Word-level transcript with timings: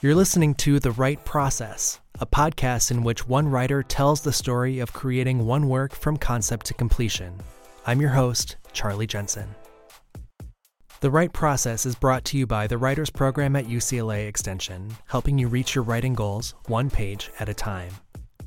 You're 0.00 0.14
listening 0.14 0.54
to 0.56 0.78
The 0.78 0.92
Write 0.92 1.24
Process, 1.24 1.98
a 2.20 2.26
podcast 2.26 2.92
in 2.92 3.02
which 3.02 3.26
one 3.26 3.48
writer 3.48 3.82
tells 3.82 4.20
the 4.20 4.32
story 4.32 4.78
of 4.78 4.92
creating 4.92 5.44
one 5.44 5.68
work 5.68 5.92
from 5.92 6.16
concept 6.16 6.66
to 6.66 6.74
completion. 6.74 7.34
I'm 7.84 8.00
your 8.00 8.10
host, 8.10 8.58
Charlie 8.72 9.08
Jensen. 9.08 9.56
The 11.00 11.10
Write 11.10 11.32
Process 11.32 11.84
is 11.84 11.96
brought 11.96 12.24
to 12.26 12.38
you 12.38 12.46
by 12.46 12.68
the 12.68 12.78
Writers 12.78 13.10
Program 13.10 13.56
at 13.56 13.64
UCLA 13.64 14.28
Extension, 14.28 14.96
helping 15.08 15.36
you 15.36 15.48
reach 15.48 15.74
your 15.74 15.82
writing 15.82 16.14
goals 16.14 16.54
one 16.66 16.90
page 16.90 17.32
at 17.40 17.48
a 17.48 17.54
time. 17.54 17.90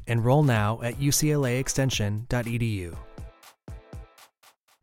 Enroll 0.07 0.43
now 0.43 0.79
at 0.81 0.99
uclaextension.edu. 0.99 2.95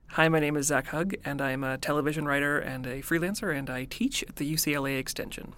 Hi, 0.08 0.28
my 0.28 0.38
name 0.38 0.58
is 0.58 0.66
Zac 0.66 0.88
Hug, 0.88 1.14
and 1.24 1.40
I'm 1.40 1.64
a 1.64 1.78
television 1.78 2.26
writer 2.26 2.58
and 2.58 2.86
a 2.86 3.00
freelancer, 3.00 3.56
and 3.56 3.70
I 3.70 3.84
teach 3.84 4.22
at 4.24 4.36
the 4.36 4.52
UCLA 4.52 4.98
Extension. 4.98 5.54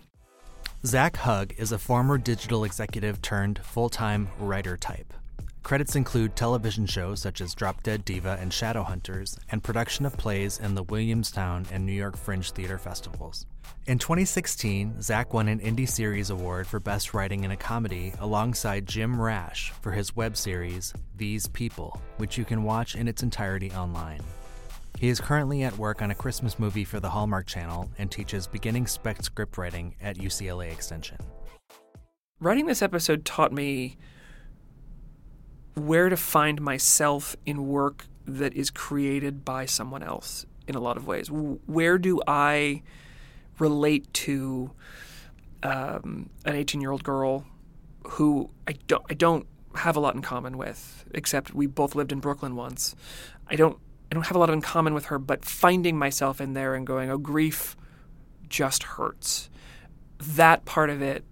Zac 0.86 1.18
Hug 1.18 1.52
is 1.58 1.72
a 1.72 1.78
former 1.78 2.16
digital 2.16 2.64
executive 2.64 3.20
turned 3.20 3.58
full 3.58 3.90
time 3.90 4.30
writer 4.38 4.78
type. 4.78 5.12
Credits 5.62 5.94
include 5.94 6.34
television 6.34 6.86
shows 6.86 7.20
such 7.20 7.42
as 7.42 7.54
Drop 7.54 7.82
Dead 7.82 8.02
Diva 8.02 8.38
and 8.40 8.50
Shadowhunters, 8.50 9.36
and 9.50 9.62
production 9.62 10.06
of 10.06 10.16
plays 10.16 10.58
in 10.58 10.74
the 10.74 10.82
Williamstown 10.84 11.66
and 11.70 11.84
New 11.84 11.92
York 11.92 12.16
Fringe 12.16 12.50
Theater 12.50 12.78
festivals. 12.78 13.44
In 13.86 13.98
2016, 13.98 15.02
Zac 15.02 15.34
won 15.34 15.48
an 15.48 15.60
Indie 15.60 15.86
Series 15.86 16.30
Award 16.30 16.66
for 16.66 16.80
Best 16.80 17.12
Writing 17.12 17.44
in 17.44 17.50
a 17.50 17.58
Comedy 17.58 18.14
alongside 18.18 18.86
Jim 18.86 19.20
Rash 19.20 19.72
for 19.82 19.92
his 19.92 20.16
web 20.16 20.34
series, 20.34 20.94
These 21.14 21.46
People, 21.48 22.00
which 22.16 22.38
you 22.38 22.46
can 22.46 22.62
watch 22.62 22.94
in 22.94 23.06
its 23.06 23.22
entirety 23.22 23.70
online. 23.72 24.22
He 25.00 25.08
is 25.08 25.18
currently 25.18 25.62
at 25.62 25.78
work 25.78 26.02
on 26.02 26.10
a 26.10 26.14
Christmas 26.14 26.58
movie 26.58 26.84
for 26.84 27.00
the 27.00 27.08
Hallmark 27.08 27.46
Channel 27.46 27.90
and 27.96 28.10
teaches 28.10 28.46
beginning 28.46 28.86
spec 28.86 29.22
script 29.22 29.56
writing 29.56 29.94
at 29.98 30.18
UCLA 30.18 30.70
Extension. 30.70 31.16
Writing 32.38 32.66
this 32.66 32.82
episode 32.82 33.24
taught 33.24 33.50
me 33.50 33.96
where 35.74 36.10
to 36.10 36.18
find 36.18 36.60
myself 36.60 37.34
in 37.46 37.66
work 37.66 38.08
that 38.26 38.52
is 38.52 38.68
created 38.68 39.42
by 39.42 39.64
someone 39.64 40.02
else 40.02 40.44
in 40.68 40.74
a 40.74 40.80
lot 40.80 40.98
of 40.98 41.06
ways. 41.06 41.30
Where 41.30 41.96
do 41.96 42.20
I 42.26 42.82
relate 43.58 44.12
to 44.12 44.70
um, 45.62 46.28
an 46.44 46.56
18 46.56 46.78
year 46.82 46.90
old 46.90 47.04
girl 47.04 47.46
who 48.06 48.50
I 48.68 48.72
don't, 48.86 49.04
I 49.08 49.14
don't 49.14 49.46
have 49.76 49.96
a 49.96 50.00
lot 50.00 50.14
in 50.14 50.20
common 50.20 50.58
with, 50.58 51.06
except 51.14 51.54
we 51.54 51.66
both 51.66 51.94
lived 51.94 52.12
in 52.12 52.20
Brooklyn 52.20 52.54
once. 52.54 52.94
I 53.48 53.56
don't 53.56 53.78
I 54.10 54.14
don't 54.14 54.26
have 54.26 54.36
a 54.36 54.40
lot 54.40 54.50
in 54.50 54.60
common 54.60 54.92
with 54.92 55.06
her, 55.06 55.18
but 55.18 55.44
finding 55.44 55.96
myself 55.96 56.40
in 56.40 56.54
there 56.54 56.74
and 56.74 56.86
going, 56.86 57.10
oh, 57.10 57.18
grief 57.18 57.76
just 58.48 58.82
hurts. 58.82 59.48
That 60.18 60.64
part 60.64 60.90
of 60.90 61.00
it 61.00 61.24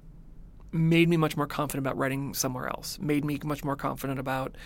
made 0.71 1.09
me 1.09 1.17
much 1.17 1.37
more 1.37 1.47
confident 1.47 1.87
about 1.87 1.97
writing 1.97 2.35
somewhere 2.35 2.69
else, 2.69 2.99
made 3.01 3.25
me 3.25 3.39
much 3.43 3.65
more 3.65 3.77
confident 3.77 4.21
about 4.21 4.57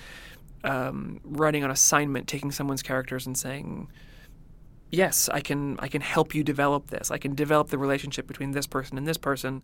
um, 0.65 1.21
writing 1.25 1.65
on 1.65 1.71
assignment, 1.71 2.29
taking 2.29 2.53
someone's 2.53 2.83
characters 2.83 3.27
and 3.27 3.37
saying, 3.37 3.89
yes, 4.91 5.29
I 5.33 5.41
can, 5.41 5.79
I 5.81 5.89
can 5.89 6.03
help 6.03 6.35
you 6.35 6.45
develop 6.45 6.89
this. 6.89 7.11
I 7.11 7.19
can 7.19 7.35
develop 7.35 7.69
the 7.69 7.79
relationship 7.79 8.27
between 8.27 8.53
this 8.53 8.67
person 8.67 8.99
and 8.99 9.09
this 9.09 9.19
person. 9.19 9.63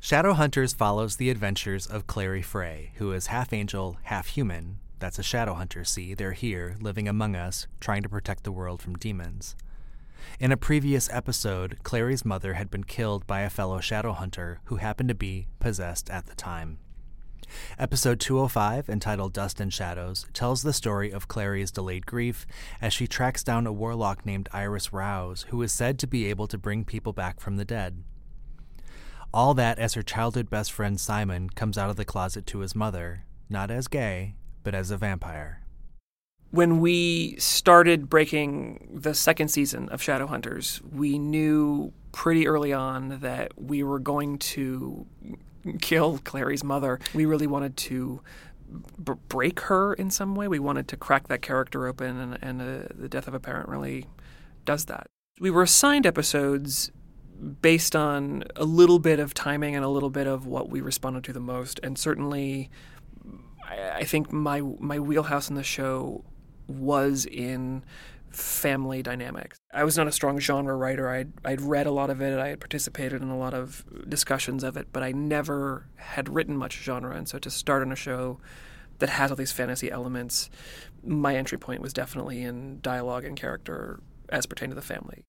Shadowhunters 0.00 0.74
follows 0.74 1.16
the 1.16 1.30
adventures 1.30 1.86
of 1.86 2.08
Clary 2.08 2.42
Frey, 2.42 2.92
who 2.96 3.12
is 3.12 3.26
half 3.26 3.52
angel, 3.52 3.98
half 4.04 4.28
human. 4.28 4.78
That's 5.02 5.18
a 5.18 5.22
Shadowhunter, 5.22 5.84
see? 5.84 6.14
They're 6.14 6.30
here, 6.30 6.76
living 6.80 7.08
among 7.08 7.34
us, 7.34 7.66
trying 7.80 8.04
to 8.04 8.08
protect 8.08 8.44
the 8.44 8.52
world 8.52 8.80
from 8.80 8.94
demons. 8.94 9.56
In 10.38 10.52
a 10.52 10.56
previous 10.56 11.10
episode, 11.10 11.78
Clary's 11.82 12.24
mother 12.24 12.54
had 12.54 12.70
been 12.70 12.84
killed 12.84 13.26
by 13.26 13.40
a 13.40 13.50
fellow 13.50 13.80
Shadowhunter 13.80 14.58
who 14.66 14.76
happened 14.76 15.08
to 15.08 15.16
be 15.16 15.48
possessed 15.58 16.08
at 16.08 16.26
the 16.26 16.36
time. 16.36 16.78
Episode 17.80 18.20
205, 18.20 18.88
entitled 18.88 19.32
Dust 19.32 19.58
and 19.58 19.74
Shadows, 19.74 20.24
tells 20.32 20.62
the 20.62 20.72
story 20.72 21.10
of 21.10 21.26
Clary's 21.26 21.72
delayed 21.72 22.06
grief 22.06 22.46
as 22.80 22.92
she 22.92 23.08
tracks 23.08 23.42
down 23.42 23.66
a 23.66 23.72
warlock 23.72 24.24
named 24.24 24.48
Iris 24.52 24.92
Rouse, 24.92 25.46
who 25.48 25.60
is 25.62 25.72
said 25.72 25.98
to 25.98 26.06
be 26.06 26.26
able 26.26 26.46
to 26.46 26.56
bring 26.56 26.84
people 26.84 27.12
back 27.12 27.40
from 27.40 27.56
the 27.56 27.64
dead. 27.64 28.04
All 29.34 29.52
that 29.54 29.80
as 29.80 29.94
her 29.94 30.02
childhood 30.02 30.48
best 30.48 30.70
friend 30.70 31.00
Simon 31.00 31.50
comes 31.50 31.76
out 31.76 31.90
of 31.90 31.96
the 31.96 32.04
closet 32.04 32.46
to 32.46 32.60
his 32.60 32.76
mother, 32.76 33.24
not 33.50 33.68
as 33.68 33.88
gay, 33.88 34.36
but 34.62 34.74
as 34.74 34.90
a 34.90 34.96
vampire 34.96 35.62
when 36.52 36.80
we 36.80 37.34
started 37.38 38.10
breaking 38.10 38.86
the 38.92 39.14
second 39.14 39.48
season 39.48 39.88
of 39.88 40.02
Shadowhunters, 40.02 40.82
we 40.92 41.18
knew 41.18 41.92
pretty 42.12 42.46
early 42.46 42.74
on 42.74 43.20
that 43.20 43.52
we 43.56 43.82
were 43.82 43.98
going 43.98 44.36
to 44.38 45.06
kill 45.80 46.18
Clary's 46.24 46.62
mother. 46.62 47.00
We 47.14 47.24
really 47.24 47.46
wanted 47.46 47.78
to 47.78 48.20
b- 49.02 49.14
break 49.28 49.60
her 49.60 49.94
in 49.94 50.10
some 50.10 50.34
way. 50.34 50.46
We 50.46 50.58
wanted 50.58 50.88
to 50.88 50.96
crack 50.98 51.28
that 51.28 51.40
character 51.40 51.86
open, 51.86 52.18
and, 52.18 52.38
and 52.42 52.60
uh, 52.60 52.88
the 52.94 53.08
death 53.08 53.26
of 53.26 53.32
a 53.32 53.40
parent 53.40 53.70
really 53.70 54.06
does 54.66 54.84
that. 54.86 55.06
We 55.40 55.50
were 55.50 55.62
assigned 55.62 56.06
episodes 56.06 56.92
based 57.62 57.96
on 57.96 58.44
a 58.56 58.64
little 58.64 58.98
bit 58.98 59.18
of 59.18 59.32
timing 59.32 59.74
and 59.74 59.84
a 59.84 59.88
little 59.88 60.10
bit 60.10 60.26
of 60.26 60.46
what 60.46 60.68
we 60.68 60.82
responded 60.82 61.24
to 61.24 61.32
the 61.32 61.40
most, 61.40 61.80
and 61.82 61.98
certainly. 61.98 62.70
I 63.68 64.04
think 64.04 64.32
my 64.32 64.60
my 64.60 64.98
wheelhouse 64.98 65.48
in 65.48 65.56
the 65.56 65.62
show 65.62 66.24
was 66.68 67.26
in 67.26 67.84
family 68.30 69.02
dynamics. 69.02 69.58
I 69.72 69.84
was 69.84 69.96
not 69.96 70.08
a 70.08 70.12
strong 70.12 70.38
genre 70.38 70.74
writer. 70.74 71.08
I'd, 71.08 71.32
I'd 71.44 71.60
read 71.60 71.86
a 71.86 71.90
lot 71.90 72.10
of 72.10 72.20
it, 72.20 72.38
I 72.38 72.48
had 72.48 72.60
participated 72.60 73.22
in 73.22 73.28
a 73.28 73.36
lot 73.36 73.54
of 73.54 73.84
discussions 74.08 74.64
of 74.64 74.76
it, 74.76 74.88
but 74.92 75.02
I 75.02 75.12
never 75.12 75.86
had 75.96 76.28
written 76.28 76.56
much 76.56 76.82
genre. 76.82 77.14
And 77.14 77.28
so 77.28 77.38
to 77.38 77.50
start 77.50 77.82
on 77.82 77.92
a 77.92 77.96
show 77.96 78.38
that 78.98 79.10
has 79.10 79.30
all 79.30 79.36
these 79.36 79.52
fantasy 79.52 79.90
elements, 79.90 80.50
my 81.04 81.36
entry 81.36 81.58
point 81.58 81.82
was 81.82 81.92
definitely 81.92 82.42
in 82.42 82.80
dialogue 82.80 83.24
and 83.24 83.36
character 83.36 84.00
as 84.28 84.46
pertained 84.46 84.70
to 84.70 84.76
the 84.76 84.82
family. 84.82 85.24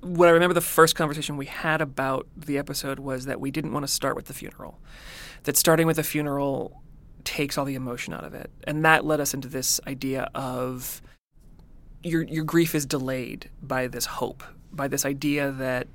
What 0.00 0.28
I 0.28 0.32
remember 0.32 0.54
the 0.54 0.62
first 0.62 0.96
conversation 0.96 1.36
we 1.36 1.46
had 1.46 1.82
about 1.82 2.26
the 2.34 2.56
episode 2.56 2.98
was 2.98 3.26
that 3.26 3.38
we 3.38 3.50
didn't 3.50 3.72
want 3.72 3.84
to 3.84 3.92
start 3.92 4.16
with 4.16 4.26
the 4.26 4.32
funeral. 4.32 4.78
That 5.42 5.58
starting 5.58 5.86
with 5.86 5.96
the 5.96 6.02
funeral 6.02 6.82
takes 7.24 7.58
all 7.58 7.64
the 7.64 7.74
emotion 7.74 8.14
out 8.14 8.24
of 8.24 8.34
it. 8.34 8.50
And 8.64 8.84
that 8.84 9.04
led 9.04 9.20
us 9.20 9.34
into 9.34 9.48
this 9.48 9.80
idea 9.86 10.30
of 10.34 11.02
your 12.02 12.22
your 12.22 12.44
grief 12.44 12.74
is 12.74 12.86
delayed 12.86 13.50
by 13.62 13.86
this 13.86 14.06
hope, 14.06 14.42
by 14.72 14.88
this 14.88 15.04
idea 15.04 15.50
that 15.52 15.86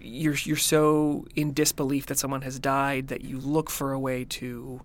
you're 0.00 0.34
you're 0.34 0.56
so 0.56 1.26
in 1.34 1.52
disbelief 1.52 2.06
that 2.06 2.18
someone 2.18 2.42
has 2.42 2.58
died 2.58 3.08
that 3.08 3.22
you 3.22 3.38
look 3.38 3.70
for 3.70 3.92
a 3.92 3.98
way 3.98 4.24
to 4.24 4.80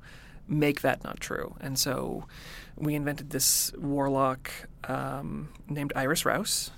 make 0.47 0.81
that 0.81 1.03
not 1.03 1.19
true. 1.19 1.55
And 1.61 1.77
so 1.77 2.25
we 2.75 2.95
invented 2.95 3.29
this 3.29 3.71
warlock 3.77 4.51
um, 4.83 5.49
named 5.69 5.93
Iris 5.95 6.25
Rouse, 6.25 6.71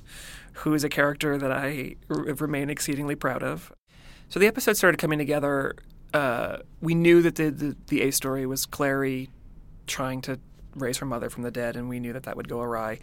who 0.53 0.73
is 0.73 0.83
a 0.83 0.89
character 0.89 1.37
that 1.37 1.51
I 1.51 1.95
r- 2.09 2.17
remain 2.17 2.69
exceedingly 2.69 3.15
proud 3.15 3.41
of. 3.41 3.71
So 4.29 4.39
the 4.39 4.47
episode 4.47 4.77
started 4.77 4.97
coming 4.97 5.19
together 5.19 5.75
uh, 6.13 6.57
we 6.81 6.95
knew 6.95 7.21
that 7.21 7.35
the, 7.35 7.49
the, 7.51 7.75
the 7.87 8.01
A 8.01 8.11
story 8.11 8.45
was 8.45 8.65
Clary 8.65 9.29
trying 9.87 10.21
to 10.21 10.39
raise 10.75 10.97
her 10.97 11.05
mother 11.05 11.29
from 11.29 11.43
the 11.43 11.51
dead, 11.51 11.75
and 11.75 11.87
we 11.87 11.99
knew 11.99 12.13
that 12.13 12.23
that 12.23 12.35
would 12.35 12.49
go 12.49 12.59
awry. 12.59 12.97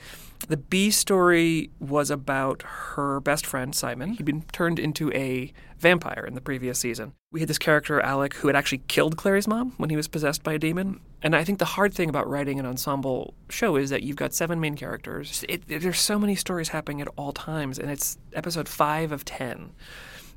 The 0.48 0.56
B 0.56 0.90
story 0.90 1.70
was 1.78 2.10
about 2.10 2.62
her 2.62 3.20
best 3.20 3.46
friend, 3.46 3.72
Simon. 3.74 4.14
He'd 4.14 4.24
been 4.24 4.42
turned 4.50 4.80
into 4.80 5.12
a 5.12 5.52
vampire 5.78 6.24
in 6.26 6.34
the 6.34 6.40
previous 6.40 6.80
season. 6.80 7.12
We 7.30 7.38
had 7.38 7.48
this 7.48 7.58
character, 7.58 8.00
Alec, 8.00 8.34
who 8.34 8.48
had 8.48 8.56
actually 8.56 8.82
killed 8.88 9.16
Clary's 9.16 9.46
mom 9.46 9.74
when 9.76 9.88
he 9.88 9.96
was 9.96 10.08
possessed 10.08 10.42
by 10.42 10.54
a 10.54 10.58
demon. 10.58 11.00
And 11.22 11.36
I 11.36 11.44
think 11.44 11.60
the 11.60 11.64
hard 11.64 11.94
thing 11.94 12.08
about 12.08 12.28
writing 12.28 12.58
an 12.58 12.66
ensemble 12.66 13.34
show 13.48 13.76
is 13.76 13.90
that 13.90 14.02
you've 14.02 14.16
got 14.16 14.34
seven 14.34 14.58
main 14.58 14.74
characters. 14.74 15.44
It, 15.48 15.68
there's 15.68 16.00
so 16.00 16.18
many 16.18 16.34
stories 16.34 16.70
happening 16.70 17.00
at 17.00 17.08
all 17.16 17.32
times, 17.32 17.78
and 17.78 17.88
it's 17.88 18.18
episode 18.32 18.68
five 18.68 19.12
of 19.12 19.24
ten 19.24 19.70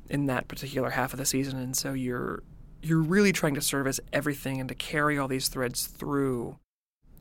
in 0.08 0.26
that 0.26 0.46
particular 0.46 0.90
half 0.90 1.12
of 1.12 1.18
the 1.18 1.26
season. 1.26 1.58
And 1.58 1.76
so 1.76 1.94
you're 1.94 2.44
you're 2.84 3.02
really 3.02 3.32
trying 3.32 3.54
to 3.54 3.62
service 3.62 3.98
everything 4.12 4.60
and 4.60 4.68
to 4.68 4.74
carry 4.74 5.18
all 5.18 5.26
these 5.26 5.48
threads 5.48 5.86
through. 5.86 6.58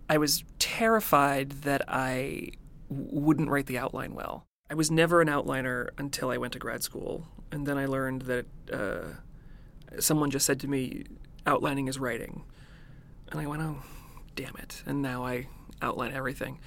I 0.09 0.17
was 0.17 0.43
terrified 0.59 1.51
that 1.63 1.81
I 1.87 2.51
wouldn't 2.89 3.49
write 3.49 3.67
the 3.67 3.77
outline 3.77 4.13
well. 4.13 4.45
I 4.69 4.73
was 4.73 4.91
never 4.91 5.21
an 5.21 5.29
outliner 5.29 5.89
until 5.97 6.29
I 6.29 6.37
went 6.37 6.53
to 6.53 6.59
grad 6.59 6.83
school, 6.83 7.27
and 7.51 7.65
then 7.65 7.77
I 7.77 7.85
learned 7.85 8.23
that 8.23 8.45
uh, 8.71 9.99
someone 9.99 10.31
just 10.31 10.45
said 10.45 10.59
to 10.61 10.67
me, 10.67 11.05
"Outlining 11.45 11.87
is 11.87 11.97
writing," 11.97 12.43
and 13.31 13.39
I 13.39 13.45
went, 13.45 13.61
"Oh, 13.61 13.83
damn 14.35 14.55
it!" 14.57 14.83
And 14.85 15.01
now 15.01 15.23
I 15.23 15.47
outline 15.81 16.11
everything. 16.11 16.59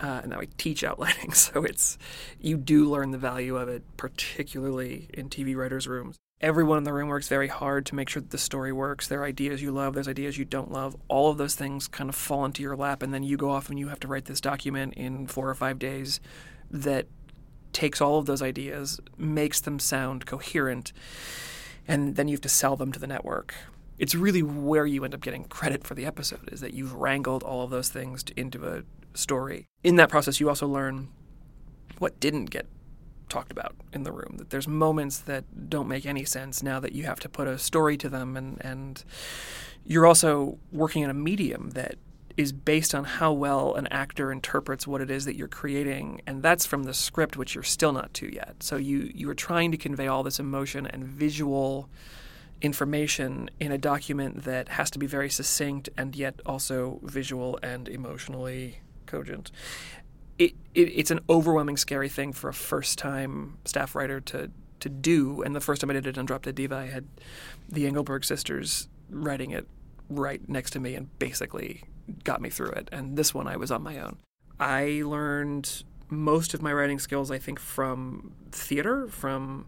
Uh, 0.00 0.20
and 0.22 0.30
now 0.30 0.40
I 0.40 0.48
teach 0.56 0.82
outlining, 0.82 1.32
so 1.34 1.62
it's 1.62 1.98
you 2.40 2.56
do 2.56 2.88
learn 2.88 3.10
the 3.10 3.18
value 3.18 3.56
of 3.56 3.68
it, 3.68 3.84
particularly 3.96 5.08
in 5.14 5.28
TV 5.28 5.54
writers' 5.54 5.86
rooms 5.86 6.16
everyone 6.40 6.78
in 6.78 6.84
the 6.84 6.92
room 6.92 7.08
works 7.08 7.28
very 7.28 7.48
hard 7.48 7.84
to 7.86 7.94
make 7.94 8.08
sure 8.08 8.22
that 8.22 8.30
the 8.30 8.38
story 8.38 8.72
works. 8.72 9.06
There 9.06 9.20
are 9.20 9.26
ideas 9.26 9.62
you 9.62 9.72
love, 9.72 9.94
there's 9.94 10.08
ideas 10.08 10.38
you 10.38 10.44
don't 10.44 10.72
love. 10.72 10.96
All 11.08 11.30
of 11.30 11.38
those 11.38 11.54
things 11.54 11.86
kind 11.86 12.08
of 12.08 12.14
fall 12.14 12.44
into 12.44 12.62
your 12.62 12.76
lap, 12.76 13.02
and 13.02 13.12
then 13.12 13.22
you 13.22 13.36
go 13.36 13.50
off 13.50 13.68
and 13.68 13.78
you 13.78 13.88
have 13.88 14.00
to 14.00 14.08
write 14.08 14.24
this 14.24 14.40
document 14.40 14.94
in 14.94 15.26
four 15.26 15.48
or 15.48 15.54
five 15.54 15.78
days 15.78 16.20
that 16.70 17.06
takes 17.72 18.00
all 18.00 18.18
of 18.18 18.26
those 18.26 18.42
ideas, 18.42 19.00
makes 19.16 19.60
them 19.60 19.78
sound 19.78 20.26
coherent, 20.26 20.92
and 21.86 22.16
then 22.16 22.28
you 22.28 22.34
have 22.34 22.40
to 22.40 22.48
sell 22.48 22.76
them 22.76 22.90
to 22.92 22.98
the 22.98 23.06
network. 23.06 23.54
It's 23.98 24.14
really 24.14 24.42
where 24.42 24.86
you 24.86 25.04
end 25.04 25.14
up 25.14 25.20
getting 25.20 25.44
credit 25.44 25.86
for 25.86 25.94
the 25.94 26.06
episode 26.06 26.48
is 26.50 26.60
that 26.62 26.72
you've 26.72 26.94
wrangled 26.94 27.42
all 27.42 27.62
of 27.62 27.70
those 27.70 27.90
things 27.90 28.24
into 28.34 28.66
a 28.66 28.82
story. 29.12 29.66
In 29.84 29.96
that 29.96 30.08
process, 30.08 30.40
you 30.40 30.48
also 30.48 30.66
learn 30.66 31.08
what 31.98 32.18
didn't 32.18 32.46
get 32.46 32.66
talked 33.30 33.50
about 33.50 33.74
in 33.92 34.02
the 34.02 34.12
room. 34.12 34.34
That 34.36 34.50
there's 34.50 34.68
moments 34.68 35.18
that 35.20 35.70
don't 35.70 35.88
make 35.88 36.04
any 36.04 36.24
sense 36.24 36.62
now 36.62 36.80
that 36.80 36.92
you 36.92 37.04
have 37.04 37.20
to 37.20 37.28
put 37.28 37.48
a 37.48 37.58
story 37.58 37.96
to 37.98 38.08
them, 38.08 38.36
and 38.36 38.60
and 38.60 39.02
you're 39.84 40.06
also 40.06 40.58
working 40.72 41.02
in 41.02 41.10
a 41.10 41.14
medium 41.14 41.70
that 41.70 41.96
is 42.36 42.52
based 42.52 42.94
on 42.94 43.04
how 43.04 43.32
well 43.32 43.74
an 43.74 43.86
actor 43.88 44.30
interprets 44.32 44.86
what 44.86 45.00
it 45.00 45.10
is 45.10 45.24
that 45.24 45.36
you're 45.36 45.48
creating 45.48 46.22
and 46.26 46.42
that's 46.42 46.64
from 46.64 46.84
the 46.84 46.94
script 46.94 47.36
which 47.36 47.54
you're 47.54 47.64
still 47.64 47.92
not 47.92 48.14
to 48.14 48.32
yet 48.32 48.54
so 48.60 48.76
you 48.76 49.10
you 49.14 49.28
are 49.28 49.34
trying 49.34 49.70
to 49.70 49.76
convey 49.76 50.06
all 50.06 50.22
this 50.22 50.38
emotion 50.38 50.86
and 50.86 51.04
visual 51.04 51.88
information 52.62 53.50
in 53.58 53.72
a 53.72 53.78
document 53.78 54.44
that 54.44 54.70
has 54.70 54.90
to 54.90 54.98
be 54.98 55.06
very 55.06 55.28
succinct 55.28 55.88
and 55.96 56.14
yet 56.14 56.40
also 56.46 57.00
visual 57.02 57.58
and 57.62 57.88
emotionally 57.88 58.78
cogent 59.06 59.50
it, 60.40 60.54
it 60.74 60.80
it's 60.80 61.10
an 61.10 61.20
overwhelming 61.28 61.76
scary 61.76 62.08
thing 62.08 62.32
for 62.32 62.48
a 62.48 62.54
first 62.54 62.98
time 62.98 63.58
staff 63.64 63.94
writer 63.94 64.20
to 64.20 64.50
to 64.80 64.88
do 64.88 65.42
and 65.42 65.54
the 65.54 65.60
first 65.60 65.80
time 65.80 65.90
I 65.90 65.92
did 65.92 66.06
it 66.06 66.18
on 66.18 66.26
Drop 66.26 66.42
Dead 66.42 66.54
Diva 66.54 66.76
I 66.76 66.86
had 66.86 67.06
the 67.68 67.86
Engelberg 67.86 68.24
sisters 68.24 68.88
writing 69.10 69.50
it 69.50 69.68
right 70.10 70.46
next 70.48 70.72
to 70.72 70.80
me 70.80 70.94
and 70.94 71.16
basically 71.18 71.84
got 72.24 72.40
me 72.40 72.50
through 72.50 72.70
it. 72.72 72.88
And 72.92 73.16
this 73.16 73.32
one 73.32 73.46
I 73.46 73.56
was 73.56 73.70
on 73.70 73.82
my 73.82 73.98
own. 73.98 74.18
I 74.58 75.02
learned 75.04 75.84
most 76.08 76.54
of 76.54 76.60
my 76.60 76.72
writing 76.72 76.98
skills, 76.98 77.30
I 77.30 77.38
think, 77.38 77.58
from 77.58 78.32
theater, 78.50 79.06
from 79.08 79.66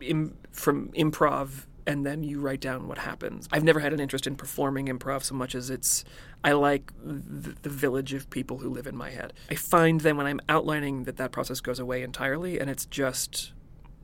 Im- 0.00 0.36
from 0.52 0.88
improv, 0.88 1.66
and 1.86 2.04
then 2.04 2.22
you 2.22 2.40
write 2.40 2.60
down 2.60 2.88
what 2.88 2.98
happens. 2.98 3.48
I've 3.52 3.64
never 3.64 3.80
had 3.80 3.92
an 3.92 4.00
interest 4.00 4.26
in 4.26 4.36
performing 4.36 4.86
improv 4.86 5.22
so 5.22 5.34
much 5.34 5.54
as 5.54 5.70
it's 5.70 6.04
I 6.42 6.52
like 6.52 6.92
the, 7.02 7.56
the 7.62 7.68
village 7.68 8.12
of 8.12 8.28
people 8.30 8.58
who 8.58 8.68
live 8.68 8.86
in 8.86 8.96
my 8.96 9.10
head. 9.10 9.32
I 9.50 9.54
find 9.54 10.00
that 10.00 10.16
when 10.16 10.26
I'm 10.26 10.40
outlining 10.48 11.04
that 11.04 11.16
that 11.16 11.32
process 11.32 11.60
goes 11.60 11.78
away 11.78 12.02
entirely, 12.02 12.58
and 12.58 12.70
it's 12.70 12.86
just 12.86 13.52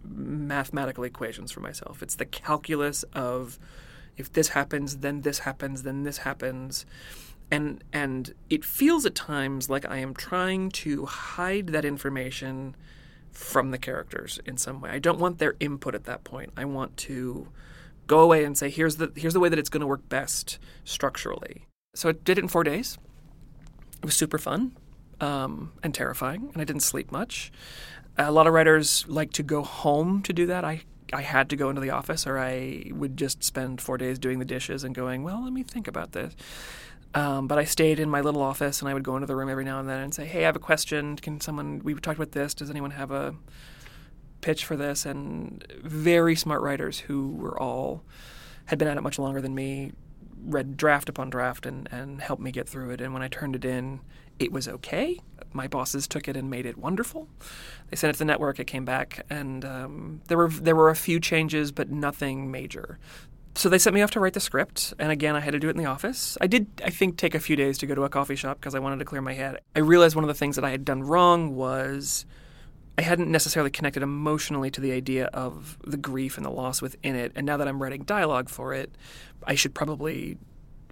mathematical 0.03 1.05
equations 1.05 1.53
for 1.53 1.61
myself. 1.61 2.03
It's 2.03 2.15
the 2.15 2.25
calculus 2.25 3.03
of 3.15 3.59
if 4.17 4.33
this 4.33 4.49
happens, 4.49 4.99
then 4.99 5.23
this 5.23 5.41
happens, 5.41 5.83
then 5.83 6.03
this 6.05 6.19
happens. 6.19 6.87
And 7.51 7.83
and 7.93 8.35
it 8.49 8.65
feels 8.65 9.05
at 9.07 9.15
times 9.15 9.69
like 9.69 9.85
I 9.89 9.99
am 9.99 10.15
trying 10.15 10.71
to 10.71 11.07
hide 11.07 11.69
that 11.69 11.85
information 11.85 12.77
from 13.33 13.71
the 13.71 13.79
characters 13.79 14.39
in 14.45 14.57
some 14.57 14.81
way. 14.81 14.91
I 14.91 14.99
don't 14.99 15.19
want 15.19 15.39
their 15.39 15.55
input 15.61 15.95
at 15.95 16.05
that 16.05 16.25
point. 16.25 16.53
I 16.57 16.65
want 16.65 16.97
to 16.99 17.49
go 18.11 18.19
away 18.19 18.43
and 18.43 18.59
say 18.59 18.69
here's 18.69 18.97
the 18.97 19.13
here's 19.15 19.35
the 19.35 19.41
way 19.41 19.49
that 19.49 19.59
it's 19.59 19.69
going 19.69 19.81
to 19.81 19.87
work 19.87 20.09
best 20.09 20.59
structurally. 20.85 21.67
So 21.95 22.09
I 22.09 22.13
did 22.13 22.39
it 22.39 22.43
in 22.43 22.49
4 22.49 22.65
days. 22.65 22.99
It 24.03 24.05
was 24.05 24.17
super 24.17 24.39
fun 24.39 24.77
um, 25.21 25.73
and 25.83 25.95
terrifying, 25.95 26.51
and 26.53 26.61
I 26.61 26.65
didn't 26.65 26.83
sleep 26.83 27.13
much. 27.13 27.53
A 28.19 28.33
lot 28.33 28.47
of 28.49 28.53
writers 28.53 29.05
like 29.09 29.33
to 29.35 29.45
go 29.45 29.63
home 29.63 30.23
to 30.23 30.33
do 30.33 30.47
that. 30.47 30.65
I 30.65 30.83
I 31.13 31.23
had 31.23 31.49
to 31.51 31.57
go 31.57 31.69
into 31.71 31.81
the 31.81 31.91
office, 31.91 32.27
or 32.27 32.37
I 32.39 32.91
would 32.91 33.17
just 33.17 33.45
spend 33.45 33.81
four 33.81 33.97
days 33.97 34.19
doing 34.19 34.39
the 34.41 34.45
dishes 34.45 34.85
and 34.85 34.95
going, 34.95 35.23
well, 35.23 35.43
let 35.43 35.53
me 35.53 35.63
think 35.63 35.89
about 35.89 36.13
this. 36.13 36.35
Um, 37.15 37.49
but 37.49 37.59
I 37.59 37.65
stayed 37.65 37.99
in 37.99 38.09
my 38.09 38.21
little 38.21 38.43
office, 38.43 38.81
and 38.81 38.89
I 38.89 38.95
would 38.95 39.03
go 39.03 39.17
into 39.17 39.27
the 39.27 39.37
room 39.37 39.49
every 39.49 39.65
now 39.65 39.81
and 39.81 39.89
then 39.89 40.01
and 40.01 40.15
say, 40.15 40.27
"Hey, 40.27 40.43
I 40.43 40.47
have 40.47 40.57
a 40.57 40.67
question. 40.71 41.17
Can 41.17 41.41
someone? 41.41 41.81
We 41.85 41.95
talked 41.95 42.19
about 42.19 42.33
this. 42.33 42.55
Does 42.55 42.71
anyone 42.71 42.93
have 42.93 43.11
a 43.11 43.35
pitch 44.41 44.65
for 44.65 44.77
this?" 44.77 45.07
And 45.07 45.65
very 45.83 46.35
smart 46.37 46.63
writers 46.63 47.01
who 47.01 47.29
were 47.29 47.61
all 47.61 48.03
had 48.67 48.79
been 48.79 48.89
at 48.89 48.97
it 48.97 49.03
much 49.03 49.19
longer 49.19 49.41
than 49.41 49.55
me 49.55 49.93
read 50.45 50.77
draft 50.77 51.09
upon 51.09 51.31
draft 51.31 51.67
and, 51.67 51.89
and 51.93 52.21
helped 52.21 52.43
me 52.43 52.51
get 52.51 52.69
through 52.69 52.91
it. 52.91 53.01
And 53.01 53.13
when 53.13 53.23
I 53.23 53.29
turned 53.29 53.57
it 53.57 53.65
in, 53.65 54.01
it 54.39 54.53
was 54.53 54.69
okay. 54.69 55.21
My 55.53 55.67
bosses 55.67 56.07
took 56.07 56.29
it 56.29 56.37
and 56.37 56.49
made 56.49 56.65
it 56.65 56.79
wonderful. 56.79 57.29
They 57.91 57.97
sent 57.97 58.11
it 58.11 58.13
to 58.15 58.19
the 58.21 58.25
network. 58.25 58.59
It 58.59 58.67
came 58.67 58.85
back, 58.85 59.27
and 59.29 59.65
um, 59.65 60.23
there 60.29 60.39
were 60.39 60.49
there 60.49 60.77
were 60.77 60.91
a 60.91 60.97
few 60.97 61.21
changes, 61.21 61.73
but 61.73 61.91
nothing 61.91 62.51
major. 62.51 62.99
So 63.57 63.69
they 63.69 63.79
sent 63.79 63.95
me 63.95 64.01
off 64.01 64.13
to 64.13 64.21
write 64.21 64.35
the 64.35 64.41
script, 64.41 64.95
and 64.99 65.11
again, 65.11 65.35
I 65.35 65.41
had 65.41 65.51
to 65.53 65.59
do 65.59 65.67
it 65.67 65.73
in 65.73 65.77
the 65.77 65.87
office. 65.91 66.39
I 66.41 66.47
did, 66.47 66.69
I 66.85 66.91
think, 66.91 67.17
take 67.17 67.35
a 67.35 67.41
few 67.41 67.57
days 67.57 67.79
to 67.79 67.87
go 67.87 67.97
to 67.97 68.05
a 68.05 68.09
coffee 68.09 68.37
shop 68.37 68.61
because 68.61 68.77
I 68.77 68.79
wanted 68.79 69.01
to 69.01 69.05
clear 69.05 69.21
my 69.21 69.35
head. 69.35 69.59
I 69.75 69.81
realized 69.81 70.15
one 70.15 70.23
of 70.25 70.29
the 70.29 70.35
things 70.35 70.55
that 70.55 70.65
I 70.65 70.71
had 70.71 70.85
done 70.85 71.03
wrong 71.03 71.57
was 71.57 72.27
I 73.01 73.03
hadn't 73.03 73.31
necessarily 73.31 73.71
connected 73.71 74.03
emotionally 74.03 74.71
to 74.73 74.79
the 74.79 74.93
idea 74.93 75.31
of 75.33 75.79
the 75.83 75.97
grief 75.97 76.37
and 76.37 76.45
the 76.45 76.51
loss 76.51 76.83
within 76.83 77.17
it. 77.17 77.33
And 77.35 77.47
now 77.47 77.57
that 77.57 77.67
I'm 77.67 77.83
writing 77.83 78.03
dialogue 78.03 78.51
for 78.51 78.75
it, 78.75 78.95
I 79.47 79.55
should 79.55 79.75
probably 79.75 80.37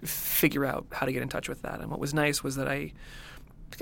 figure 0.03 0.65
out 0.65 0.87
how 0.91 1.05
to 1.05 1.11
get 1.11 1.21
in 1.21 1.29
touch 1.29 1.47
with 1.47 1.61
that. 1.61 1.81
And 1.81 1.91
what 1.91 1.99
was 1.99 2.11
nice 2.11 2.43
was 2.43 2.55
that 2.55 2.67
I 2.67 2.93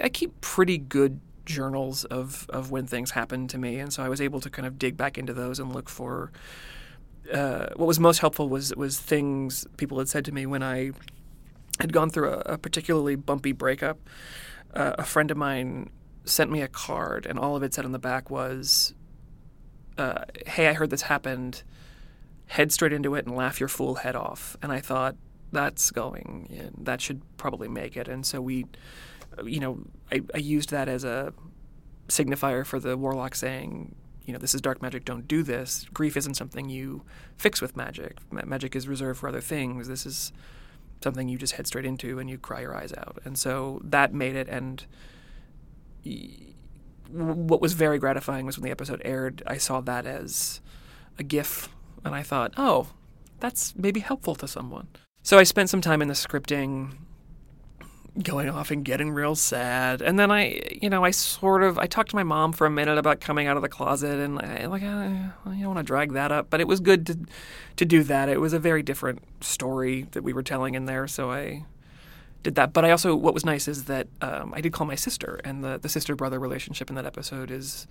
I 0.03 0.09
keep 0.09 0.41
pretty 0.41 0.77
good 0.77 1.21
journals 1.45 2.03
of 2.03 2.45
of 2.49 2.69
when 2.69 2.85
things 2.85 3.11
happen 3.11 3.47
to 3.47 3.57
me, 3.57 3.79
and 3.79 3.93
so 3.93 4.03
I 4.03 4.09
was 4.09 4.19
able 4.19 4.41
to 4.41 4.49
kind 4.49 4.67
of 4.67 4.77
dig 4.77 4.97
back 4.97 5.17
into 5.17 5.33
those 5.33 5.57
and 5.57 5.73
look 5.73 5.87
for. 5.87 6.33
Uh, 7.33 7.67
what 7.77 7.85
was 7.85 7.97
most 7.97 8.19
helpful 8.19 8.49
was 8.49 8.75
was 8.75 8.99
things 8.99 9.65
people 9.77 9.99
had 9.99 10.09
said 10.09 10.25
to 10.25 10.33
me 10.33 10.45
when 10.45 10.63
I 10.63 10.91
had 11.79 11.93
gone 11.93 12.09
through 12.09 12.29
a, 12.33 12.39
a 12.55 12.57
particularly 12.57 13.15
bumpy 13.15 13.53
breakup. 13.53 13.99
Uh, 14.73 14.95
a 14.97 15.05
friend 15.05 15.31
of 15.31 15.37
mine 15.37 15.89
sent 16.27 16.51
me 16.51 16.61
a 16.61 16.67
card, 16.67 17.25
and 17.25 17.39
all 17.39 17.55
of 17.55 17.63
it 17.63 17.73
said 17.73 17.85
on 17.85 17.91
the 17.91 17.99
back 17.99 18.29
was, 18.29 18.93
uh, 19.97 20.25
"Hey, 20.45 20.67
I 20.67 20.73
heard 20.73 20.89
this 20.89 21.03
happened. 21.03 21.63
Head 22.47 22.71
straight 22.71 22.93
into 22.93 23.15
it 23.15 23.25
and 23.25 23.35
laugh 23.35 23.59
your 23.59 23.69
fool 23.69 23.95
head 23.95 24.15
off." 24.15 24.55
And 24.61 24.71
I 24.71 24.79
thought 24.79 25.15
that's 25.51 25.91
going. 25.91 26.47
Yeah, 26.49 26.69
that 26.83 27.01
should 27.01 27.21
probably 27.37 27.67
make 27.67 27.97
it. 27.97 28.07
And 28.07 28.25
so 28.25 28.41
we 28.41 28.65
you 29.43 29.59
know, 29.59 29.79
I, 30.11 30.21
I 30.33 30.37
used 30.37 30.69
that 30.71 30.87
as 30.87 31.03
a 31.03 31.33
signifier 32.07 32.65
for 32.65 32.79
the 32.79 32.97
warlock 32.97 33.35
saying, 33.35 33.95
you 34.25 34.33
know, 34.33 34.39
this 34.39 34.55
is 34.55 34.61
dark 34.61 34.81
magic, 34.81 35.05
don't 35.05 35.27
do 35.27 35.43
this. 35.43 35.85
Grief 35.93 36.17
isn't 36.17 36.33
something 36.35 36.69
you 36.69 37.03
fix 37.37 37.61
with 37.61 37.77
magic. 37.77 38.17
magic 38.31 38.75
is 38.75 38.87
reserved 38.87 39.19
for 39.19 39.29
other 39.29 39.41
things. 39.41 39.87
This 39.87 40.05
is 40.05 40.33
something 41.03 41.29
you 41.29 41.37
just 41.37 41.53
head 41.53 41.67
straight 41.67 41.85
into 41.85 42.19
and 42.19 42.29
you 42.29 42.37
cry 42.37 42.61
your 42.61 42.75
eyes 42.75 42.93
out. 42.97 43.19
And 43.23 43.37
so 43.37 43.81
that 43.83 44.13
made 44.13 44.35
it. 44.35 44.49
And 44.49 44.85
what 47.09 47.61
was 47.61 47.73
very 47.73 47.99
gratifying 47.99 48.45
was 48.45 48.57
when 48.57 48.63
the 48.63 48.71
episode 48.71 49.01
aired, 49.05 49.43
I 49.47 49.57
saw 49.57 49.81
that 49.81 50.05
as 50.05 50.61
a 51.17 51.23
GIF. 51.23 51.69
And 52.03 52.13
I 52.15 52.23
thought, 52.23 52.53
oh, 52.57 52.89
that's 53.39 53.75
maybe 53.75 53.99
helpful 53.99 54.35
to 54.35 54.47
someone. 54.47 54.87
So 55.23 55.37
I 55.37 55.43
spent 55.43 55.69
some 55.69 55.81
time 55.81 56.01
in 56.01 56.07
the 56.07 56.13
scripting 56.13 56.93
going 58.23 58.49
off 58.49 58.71
and 58.71 58.83
getting 58.83 59.11
real 59.11 59.35
sad. 59.35 60.01
And 60.01 60.17
then 60.17 60.31
I, 60.31 60.61
you 60.81 60.89
know, 60.89 61.03
I 61.03 61.11
sort 61.11 61.63
of 61.63 61.77
I 61.77 61.85
talked 61.85 62.09
to 62.11 62.15
my 62.15 62.23
mom 62.23 62.53
for 62.53 62.65
a 62.65 62.69
minute 62.69 62.97
about 62.97 63.19
coming 63.19 63.47
out 63.47 63.57
of 63.57 63.61
the 63.61 63.69
closet, 63.69 64.19
and 64.19 64.39
I 64.39 64.65
like 64.65 64.81
ah, 64.83 65.33
I, 65.45 65.49
I 65.49 65.55
don't 65.55 65.67
want 65.67 65.79
to 65.79 65.83
drag 65.83 66.13
that 66.13 66.31
up, 66.31 66.49
but 66.49 66.59
it 66.59 66.67
was 66.67 66.79
good 66.79 67.05
to 67.07 67.19
to 67.75 67.85
do 67.85 68.03
that. 68.03 68.29
It 68.29 68.41
was 68.41 68.53
a 68.53 68.59
very 68.59 68.83
different 68.83 69.21
story 69.41 70.07
that 70.11 70.23
we 70.23 70.33
were 70.33 70.43
telling 70.43 70.75
in 70.75 70.85
there, 70.85 71.07
so 71.07 71.31
I 71.31 71.65
did 72.43 72.55
that. 72.55 72.73
But 72.73 72.85
I 72.85 72.91
also 72.91 73.15
what 73.15 73.33
was 73.33 73.45
nice 73.45 73.67
is 73.67 73.85
that 73.85 74.07
um, 74.21 74.53
I 74.53 74.61
did 74.61 74.73
call 74.73 74.87
my 74.87 74.95
sister, 74.95 75.39
and 75.43 75.63
the 75.63 75.77
the 75.77 75.89
sister 75.89 76.15
brother 76.15 76.39
relationship 76.39 76.89
in 76.89 76.95
that 76.95 77.05
episode 77.05 77.51
is 77.51 77.87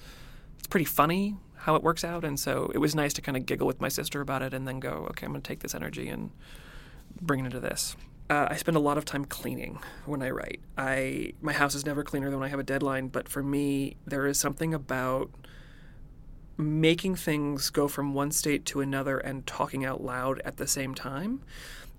it's 0.59 0.67
pretty 0.67 0.85
funny 0.85 1.37
how 1.57 1.75
it 1.75 1.83
works 1.83 2.05
out, 2.05 2.25
and 2.25 2.39
so 2.39 2.71
it 2.75 2.79
was 2.79 2.95
nice 2.95 3.13
to 3.15 3.23
kind 3.23 3.37
of 3.37 3.47
giggle 3.47 3.67
with 3.67 3.81
my 3.81 3.89
sister 3.89 4.21
about 4.21 4.43
it, 4.43 4.55
and 4.55 4.67
then 4.67 4.81
go, 4.81 5.07
okay, 5.11 5.27
I'm 5.27 5.33
going 5.33 5.43
to 5.43 5.49
take 5.49 5.61
this 5.61 5.75
energy 5.75 6.09
and 6.09 6.31
bring 7.21 7.41
it 7.41 7.47
into 7.47 7.61
this 7.61 7.97
uh, 8.29 8.49
I 8.51 8.57
spend 8.57 8.77
a 8.77 8.81
lot 8.81 8.99
of 8.99 9.05
time 9.05 9.25
cleaning 9.25 9.79
when 10.05 10.23
I 10.23 10.31
write. 10.31 10.61
I 10.77 11.33
my 11.41 11.53
house 11.53 11.75
is 11.75 11.87
never 11.87 12.03
cleaner 12.03 12.31
than 12.31 12.41
when 12.41 12.47
I 12.47 12.51
have 12.51 12.59
a 12.59 12.65
deadline, 12.65 13.09
but 13.09 13.29
for 13.29 13.43
me, 13.43 13.97
there 14.07 14.27
is 14.27 14.39
something 14.39 14.75
about 14.75 15.31
making 16.57 17.15
things 17.15 17.71
go 17.71 17.87
from 17.87 18.15
one 18.15 18.31
state 18.31 18.65
to 18.65 18.81
another 18.81 19.19
and 19.19 19.47
talking 19.47 19.85
out 19.85 20.03
loud 20.03 20.41
at 20.41 20.57
the 20.57 20.67
same 20.67 20.95
time 20.95 21.43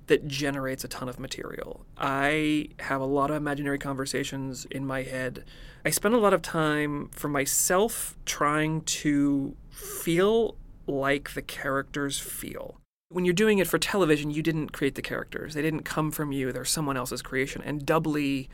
that 0.07 0.27
generates 0.27 0.83
a 0.83 0.87
ton 0.87 1.07
of 1.07 1.19
material. 1.19 1.85
I 1.97 2.69
have 2.79 3.01
a 3.01 3.05
lot 3.05 3.29
of 3.29 3.37
imaginary 3.37 3.77
conversations 3.77 4.65
in 4.71 4.85
my 4.85 5.03
head. 5.03 5.43
I 5.85 5.89
spend 5.89 6.15
a 6.15 6.19
lot 6.19 6.33
of 6.33 6.41
time 6.41 7.09
for 7.09 7.27
myself 7.27 8.17
trying 8.25 8.81
to 8.81 9.55
feel 9.69 10.55
like 10.87 11.33
the 11.33 11.41
characters 11.41 12.19
feel. 12.19 12.79
When 13.09 13.23
you're 13.23 13.33
doing 13.33 13.59
it 13.59 13.67
for 13.67 13.77
television, 13.77 14.31
you 14.31 14.41
didn't 14.41 14.73
create 14.73 14.95
the 14.95 15.01
characters. 15.01 15.53
They 15.53 15.61
didn't 15.61 15.83
come 15.83 16.11
from 16.11 16.31
you. 16.31 16.51
They're 16.51 16.65
someone 16.65 16.97
else's 16.97 17.21
creation. 17.21 17.61
And 17.63 17.85
doubly, 17.85 18.49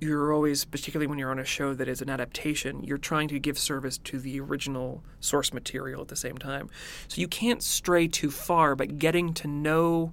you're 0.00 0.32
always, 0.32 0.64
particularly 0.64 1.06
when 1.06 1.18
you're 1.18 1.30
on 1.30 1.38
a 1.38 1.44
show 1.44 1.74
that 1.74 1.88
is 1.88 2.02
an 2.02 2.10
adaptation, 2.10 2.82
you're 2.84 2.98
trying 2.98 3.28
to 3.28 3.38
give 3.38 3.58
service 3.58 3.98
to 3.98 4.18
the 4.18 4.40
original 4.40 5.04
source 5.20 5.52
material 5.52 6.00
at 6.00 6.08
the 6.08 6.16
same 6.16 6.36
time. 6.36 6.70
So 7.08 7.20
you 7.20 7.28
can't 7.28 7.62
stray 7.62 8.08
too 8.08 8.30
far, 8.30 8.74
but 8.74 8.98
getting 8.98 9.32
to 9.34 9.48
know 9.48 10.12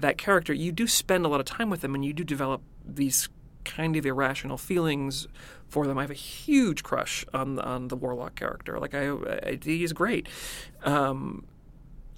that 0.00 0.18
character, 0.18 0.52
you 0.52 0.72
do 0.72 0.86
spend 0.86 1.24
a 1.24 1.28
lot 1.28 1.40
of 1.40 1.46
time 1.46 1.70
with 1.70 1.80
them 1.80 1.94
and 1.94 2.04
you 2.04 2.12
do 2.12 2.24
develop 2.24 2.62
these 2.84 3.28
kind 3.64 3.96
of 3.96 4.06
irrational 4.06 4.56
feelings 4.56 5.28
for 5.68 5.86
them. 5.86 5.98
I 5.98 6.02
have 6.02 6.10
a 6.10 6.14
huge 6.14 6.82
crush 6.82 7.24
on 7.32 7.58
on 7.58 7.88
the 7.88 7.96
warlock 7.96 8.34
character. 8.34 8.78
Like 8.78 8.94
I, 8.94 9.10
I 9.10 9.58
he's 9.62 9.92
great. 9.92 10.28
Um, 10.82 11.44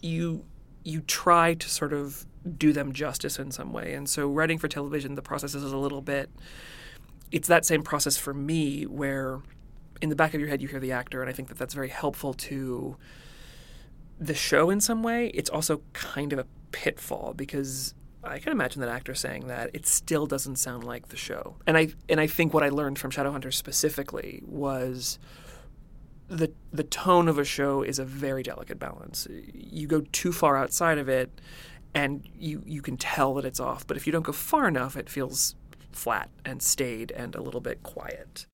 you 0.00 0.44
you 0.84 1.00
try 1.02 1.54
to 1.54 1.68
sort 1.68 1.92
of 1.92 2.26
do 2.58 2.72
them 2.72 2.92
justice 2.92 3.38
in 3.38 3.52
some 3.52 3.72
way. 3.72 3.94
And 3.94 4.08
so 4.08 4.28
writing 4.28 4.58
for 4.58 4.66
television, 4.66 5.14
the 5.14 5.22
process 5.22 5.54
is 5.54 5.72
a 5.72 5.76
little 5.76 6.02
bit 6.02 6.30
it's 7.32 7.48
that 7.48 7.64
same 7.64 7.82
process 7.82 8.16
for 8.16 8.34
me 8.34 8.84
where 8.84 9.40
in 10.00 10.10
the 10.10 10.16
back 10.16 10.34
of 10.34 10.40
your 10.40 10.48
head 10.50 10.60
you 10.60 10.68
hear 10.68 10.78
the 10.78 10.92
actor 10.92 11.22
and 11.22 11.30
I 11.30 11.32
think 11.32 11.48
that 11.48 11.58
that's 11.58 11.74
very 11.74 11.88
helpful 11.88 12.34
to 12.34 12.96
the 14.20 14.34
show 14.34 14.70
in 14.70 14.80
some 14.80 15.02
way. 15.02 15.28
It's 15.28 15.50
also 15.50 15.80
kind 15.94 16.32
of 16.32 16.38
a 16.38 16.46
pitfall 16.72 17.34
because 17.34 17.94
I 18.24 18.38
can 18.38 18.52
imagine 18.52 18.80
that 18.80 18.88
actor 18.88 19.14
saying 19.14 19.48
that 19.48 19.70
it 19.74 19.86
still 19.86 20.26
doesn't 20.26 20.56
sound 20.56 20.84
like 20.84 21.08
the 21.08 21.16
show. 21.16 21.56
And 21.66 21.76
I 21.76 21.88
and 22.08 22.20
I 22.20 22.26
think 22.26 22.54
what 22.54 22.62
I 22.62 22.68
learned 22.68 22.98
from 22.98 23.10
Shadowhunters 23.10 23.54
specifically 23.54 24.42
was 24.44 25.18
the 26.28 26.52
the 26.72 26.84
tone 26.84 27.28
of 27.28 27.38
a 27.38 27.44
show 27.44 27.82
is 27.82 27.98
a 27.98 28.04
very 28.04 28.42
delicate 28.42 28.78
balance. 28.78 29.26
You 29.52 29.86
go 29.86 30.02
too 30.12 30.32
far 30.32 30.56
outside 30.56 30.98
of 30.98 31.08
it 31.08 31.40
and 31.94 32.28
you 32.38 32.62
you 32.64 32.80
can 32.80 32.96
tell 32.96 33.34
that 33.34 33.44
it's 33.44 33.60
off, 33.60 33.86
but 33.86 33.96
if 33.96 34.06
you 34.06 34.12
don't 34.12 34.22
go 34.22 34.32
far 34.32 34.68
enough 34.68 34.96
it 34.96 35.10
feels 35.10 35.56
flat 35.90 36.30
and 36.44 36.62
staid 36.62 37.10
and 37.12 37.34
a 37.34 37.42
little 37.42 37.60
bit 37.60 37.82
quiet. 37.82 38.46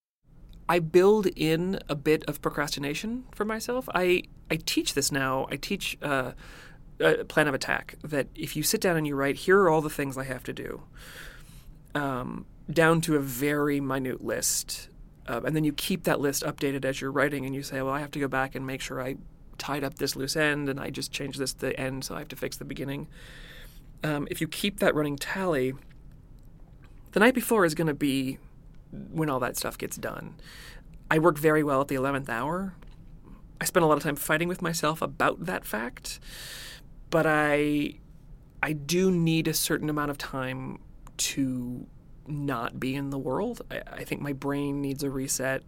I 0.68 0.80
build 0.80 1.26
in 1.34 1.78
a 1.88 1.94
bit 1.94 2.25
of 2.25 2.42
procrastination 2.42 3.25
for 3.32 3.44
myself. 3.44 3.88
I 3.94 4.25
I 4.50 4.56
teach 4.56 4.94
this 4.94 5.12
now. 5.12 5.46
I 5.50 5.56
teach 5.56 5.98
uh, 6.02 6.32
a 7.00 7.25
plan 7.25 7.49
of 7.49 7.55
attack 7.55 7.95
that 8.02 8.26
if 8.35 8.57
you 8.57 8.62
sit 8.62 8.81
down 8.81 8.97
and 8.97 9.07
you 9.07 9.14
write, 9.14 9.37
here 9.37 9.61
are 9.61 9.71
all 9.71 9.81
the 9.81 9.90
things 9.90 10.19
I 10.19 10.25
have 10.25 10.43
to 10.45 10.52
do, 10.52 10.83
um, 11.95 12.47
down 12.71 13.00
to 13.02 13.17
a 13.17 13.21
very 13.21 13.81
minute 13.81 14.25
list, 14.25 14.88
uh, 15.26 15.40
and 15.45 15.55
then 15.55 15.64
you 15.64 15.73
keep 15.73 16.05
that 16.05 16.21
list 16.21 16.43
updated 16.43 16.85
as 16.85 17.00
you're 17.00 17.12
writing, 17.12 17.47
and 17.47 17.55
you 17.55 17.62
say, 17.62 17.81
well, 17.83 17.95
I 17.95 18.00
have 18.00 18.11
to 18.12 18.19
go 18.19 18.28
back 18.28 18.55
and 18.55 18.67
make 18.67 18.81
sure 18.81 19.00
I 19.00 19.17
tied 19.59 19.85
up 19.85 19.97
this 19.97 20.17
loose 20.17 20.37
end, 20.37 20.69
and 20.69 20.81
I 20.81 20.90
just 20.90 21.12
changed 21.12 21.38
this 21.38 21.52
the 21.52 21.78
end, 21.78 22.05
so 22.05 22.14
I 22.14 22.21
have 22.21 22.28
to 22.28 22.37
fix 22.37 22.57
the 22.57 22.64
beginning. 22.64 23.09
Um, 24.05 24.28
if 24.31 24.40
you 24.40 24.49
keep 24.49 24.81
that 24.81 24.95
running 24.95 25.17
tally, 25.17 25.75
the 27.12 27.21
night 27.21 27.35
before 27.35 27.64
is 27.64 27.75
going 27.75 27.88
to 27.88 27.95
be 27.95 28.38
when 28.93 29.28
all 29.28 29.40
that 29.40 29.57
stuff 29.57 29.76
gets 29.76 29.97
done. 29.97 30.35
I 31.11 31.19
work 31.19 31.38
very 31.38 31.62
well 31.62 31.81
at 31.81 31.88
the 31.88 31.95
11th 31.95 32.28
hour. 32.28 32.75
I 33.61 33.64
spend 33.64 33.85
a 33.85 33.87
lot 33.87 33.97
of 33.97 34.02
time 34.02 34.17
fighting 34.17 34.49
with 34.49 34.62
myself 34.62 35.02
about 35.02 35.47
that 35.47 35.64
fact, 35.64 36.21
but 37.11 37.27
I 37.27 37.95
I 38.62 38.73
do 38.73 39.11
need 39.11 39.49
a 39.49 39.55
certain 39.55 39.88
amount 39.88 40.11
of 40.11 40.19
time 40.19 40.81
to 41.17 41.87
not 42.27 42.79
be 42.79 42.95
in 42.95 43.11
the 43.11 43.19
world. 43.19 43.62
I, 43.71 43.83
I 43.93 44.05
think 44.05 44.21
my 44.21 44.33
brain 44.33 44.81
needs 44.81 45.03
a 45.03 45.11
reset, 45.11 45.62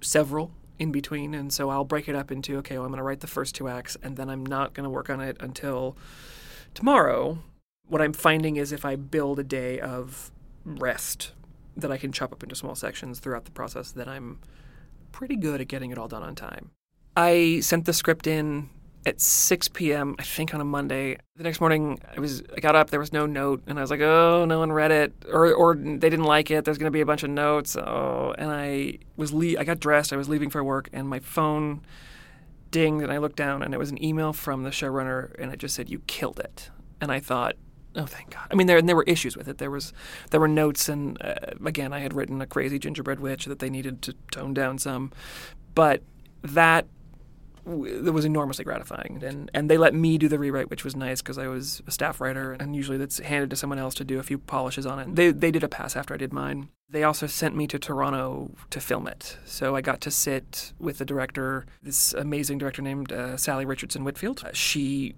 several 0.00 0.52
in 0.78 0.92
between, 0.92 1.34
and 1.34 1.52
so 1.52 1.70
I'll 1.70 1.84
break 1.84 2.08
it 2.08 2.14
up 2.14 2.30
into 2.30 2.56
okay, 2.58 2.76
well, 2.76 2.84
I'm 2.84 2.90
going 2.90 2.98
to 2.98 3.04
write 3.04 3.20
the 3.20 3.26
first 3.26 3.54
two 3.54 3.68
acts, 3.68 3.96
and 4.02 4.16
then 4.16 4.28
I'm 4.28 4.44
not 4.44 4.74
going 4.74 4.84
to 4.84 4.90
work 4.90 5.10
on 5.10 5.20
it 5.20 5.36
until 5.40 5.96
tomorrow. 6.74 7.38
What 7.88 8.02
I'm 8.02 8.12
finding 8.12 8.56
is 8.56 8.70
if 8.70 8.84
I 8.84 8.96
build 8.96 9.38
a 9.38 9.44
day 9.44 9.80
of 9.80 10.30
rest 10.64 11.32
that 11.76 11.90
I 11.90 11.96
can 11.96 12.12
chop 12.12 12.32
up 12.32 12.42
into 12.42 12.54
small 12.54 12.74
sections 12.74 13.18
throughout 13.18 13.44
the 13.44 13.50
process, 13.50 13.92
then 13.92 14.08
I'm 14.08 14.40
pretty 15.12 15.36
good 15.36 15.60
at 15.60 15.68
getting 15.68 15.90
it 15.90 15.98
all 15.98 16.08
done 16.08 16.22
on 16.22 16.34
time. 16.34 16.70
I 17.16 17.60
sent 17.60 17.86
the 17.86 17.92
script 17.92 18.26
in 18.26 18.68
at 19.06 19.20
6 19.20 19.68
p.m. 19.68 20.16
I 20.18 20.22
think 20.22 20.54
on 20.54 20.60
a 20.60 20.64
Monday. 20.64 21.18
The 21.36 21.42
next 21.44 21.60
morning, 21.60 22.00
I 22.16 22.20
was 22.20 22.42
I 22.56 22.60
got 22.60 22.76
up. 22.76 22.90
There 22.90 23.00
was 23.00 23.12
no 23.12 23.26
note, 23.26 23.62
and 23.66 23.78
I 23.78 23.82
was 23.82 23.90
like, 23.90 24.00
"Oh, 24.00 24.44
no 24.44 24.58
one 24.58 24.72
read 24.72 24.90
it, 24.90 25.12
or 25.30 25.52
or 25.54 25.74
they 25.74 26.10
didn't 26.10 26.24
like 26.24 26.50
it. 26.50 26.64
There's 26.64 26.78
going 26.78 26.90
to 26.90 26.96
be 26.96 27.00
a 27.00 27.06
bunch 27.06 27.22
of 27.22 27.30
notes." 27.30 27.76
Oh, 27.76 28.34
and 28.36 28.50
I 28.50 28.98
was 29.16 29.32
le- 29.32 29.58
I 29.58 29.64
got 29.64 29.80
dressed. 29.80 30.12
I 30.12 30.16
was 30.16 30.28
leaving 30.28 30.50
for 30.50 30.62
work, 30.62 30.88
and 30.92 31.08
my 31.08 31.20
phone 31.20 31.82
dinged, 32.70 33.02
and 33.02 33.12
I 33.12 33.18
looked 33.18 33.36
down, 33.36 33.62
and 33.62 33.72
it 33.72 33.78
was 33.78 33.90
an 33.90 34.02
email 34.02 34.32
from 34.32 34.62
the 34.62 34.70
showrunner, 34.70 35.34
and 35.38 35.52
it 35.52 35.58
just 35.58 35.74
said, 35.74 35.88
"You 35.88 36.00
killed 36.06 36.40
it." 36.40 36.70
And 37.00 37.12
I 37.12 37.20
thought, 37.20 37.54
Oh, 37.94 38.06
thank 38.06 38.30
God! 38.30 38.46
I 38.50 38.54
mean, 38.54 38.66
there 38.66 38.78
and 38.78 38.88
there 38.88 38.96
were 38.96 39.04
issues 39.04 39.36
with 39.36 39.48
it. 39.48 39.58
There 39.58 39.70
was 39.70 39.92
there 40.30 40.40
were 40.40 40.48
notes, 40.48 40.88
and 40.88 41.20
uh, 41.22 41.34
again, 41.64 41.92
I 41.92 42.00
had 42.00 42.12
written 42.12 42.40
a 42.40 42.46
crazy 42.46 42.78
gingerbread 42.78 43.18
witch 43.18 43.46
that 43.46 43.58
they 43.60 43.70
needed 43.70 44.02
to 44.02 44.14
tone 44.30 44.54
down 44.54 44.78
some, 44.78 45.10
but 45.74 46.02
that 46.42 46.86
that 47.68 48.12
was 48.12 48.24
enormously 48.24 48.64
gratifying. 48.64 49.22
And 49.22 49.50
and 49.54 49.70
they 49.70 49.78
let 49.78 49.94
me 49.94 50.18
do 50.18 50.28
the 50.28 50.38
rewrite, 50.38 50.70
which 50.70 50.84
was 50.84 50.96
nice 50.96 51.22
because 51.22 51.38
I 51.38 51.46
was 51.46 51.82
a 51.86 51.90
staff 51.90 52.20
writer, 52.20 52.52
and 52.52 52.74
usually 52.74 52.98
that's 52.98 53.18
handed 53.18 53.50
to 53.50 53.56
someone 53.56 53.78
else 53.78 53.94
to 53.96 54.04
do 54.04 54.18
a 54.18 54.22
few 54.22 54.38
polishes 54.38 54.86
on 54.86 54.98
it. 54.98 55.14
They 55.14 55.30
they 55.30 55.50
did 55.50 55.64
a 55.64 55.68
pass 55.68 55.96
after 55.96 56.14
I 56.14 56.16
did 56.16 56.32
mine. 56.32 56.68
They 56.90 57.04
also 57.04 57.26
sent 57.26 57.54
me 57.54 57.66
to 57.66 57.78
Toronto 57.78 58.50
to 58.70 58.80
film 58.80 59.06
it, 59.06 59.38
so 59.44 59.76
I 59.76 59.82
got 59.82 60.00
to 60.02 60.10
sit 60.10 60.72
with 60.78 60.98
the 60.98 61.04
director, 61.04 61.66
this 61.82 62.14
amazing 62.14 62.58
director 62.58 62.80
named 62.80 63.12
uh, 63.12 63.36
Salli 63.36 63.66
Richardson 63.66 64.04
Whitfield. 64.04 64.42
Uh, 64.44 64.50
she 64.54 65.14